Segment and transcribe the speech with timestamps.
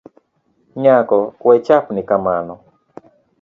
[0.81, 1.17] Nyako
[1.47, 2.53] wechapni kamano